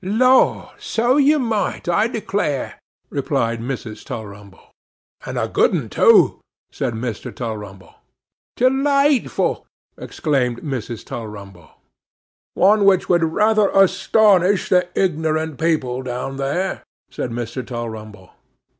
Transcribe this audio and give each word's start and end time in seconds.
'Lor! 0.03 0.71
so 0.79 1.17
you 1.17 1.37
might, 1.37 1.87
I 1.87 2.07
declare,' 2.07 2.79
replied 3.11 3.59
Mrs. 3.61 4.03
Tulrumble. 4.03 4.71
'And 5.27 5.37
a 5.37 5.47
good 5.47 5.75
one 5.75 5.89
too,' 5.89 6.39
said 6.71 6.95
Mr. 6.95 7.31
Tulrumble. 7.31 7.93
'Delightful!' 8.57 9.63
exclaimed 9.99 10.63
Mrs. 10.63 11.05
Tulrumble. 11.05 11.69
'One 12.55 12.83
which 12.85 13.09
would 13.09 13.23
rather 13.25 13.69
astonish 13.69 14.69
the 14.69 14.87
ignorant 14.95 15.59
people 15.59 16.01
down 16.01 16.37
there,' 16.37 16.81
said 17.11 17.29
Mr. 17.29 17.63
Tulrumble. 17.63 18.31